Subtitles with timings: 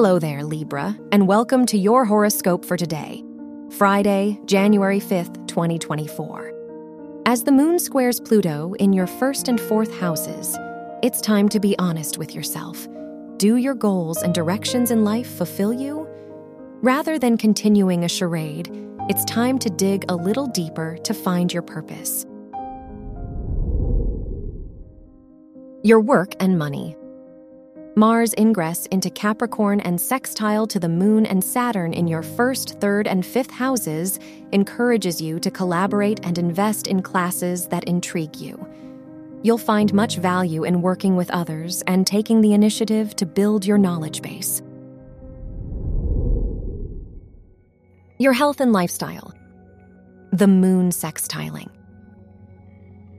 [0.00, 3.24] Hello there, Libra, and welcome to your horoscope for today,
[3.70, 7.22] Friday, January 5th, 2024.
[7.26, 10.56] As the moon squares Pluto in your first and fourth houses,
[11.02, 12.86] it's time to be honest with yourself.
[13.38, 16.06] Do your goals and directions in life fulfill you?
[16.80, 18.70] Rather than continuing a charade,
[19.08, 22.24] it's time to dig a little deeper to find your purpose.
[25.82, 26.94] Your work and money.
[27.98, 33.08] Mars ingress into Capricorn and sextile to the Moon and Saturn in your first, third,
[33.08, 34.20] and fifth houses
[34.52, 38.64] encourages you to collaborate and invest in classes that intrigue you.
[39.42, 43.78] You'll find much value in working with others and taking the initiative to build your
[43.78, 44.62] knowledge base.
[48.20, 49.34] Your health and lifestyle.
[50.32, 51.68] The Moon sextiling.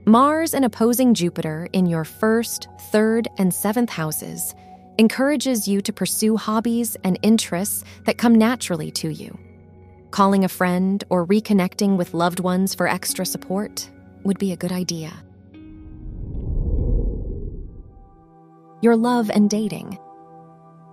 [0.06, 4.54] Mars and opposing Jupiter in your first, third, and seventh houses
[5.00, 9.36] encourages you to pursue hobbies and interests that come naturally to you.
[10.10, 13.88] Calling a friend or reconnecting with loved ones for extra support
[14.24, 15.10] would be a good idea.
[18.82, 19.98] Your love and dating.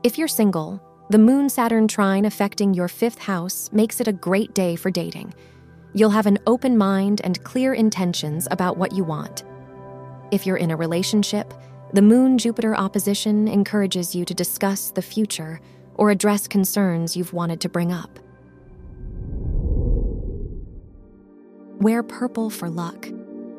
[0.04, 4.54] If you're single, the Moon Saturn trine affecting your fifth house makes it a great
[4.54, 5.34] day for dating.
[5.94, 9.44] You'll have an open mind and clear intentions about what you want.
[10.32, 11.54] If you're in a relationship,
[11.94, 15.62] the Moon Jupiter opposition encourages you to discuss the future
[15.96, 18.20] or address concerns you've wanted to bring up.
[21.80, 23.08] Wear purple for luck.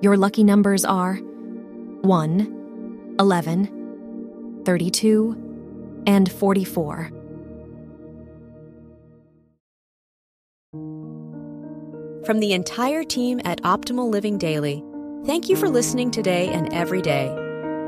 [0.03, 7.11] Your lucky numbers are 1, 11, 32, and 44.
[12.27, 14.85] From the entire team at Optimal Living Daily,
[15.25, 17.48] thank you for listening today and every day